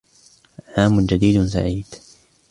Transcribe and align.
عام 0.77 1.05
جديد 1.05 1.45
سعيد! 1.45 1.85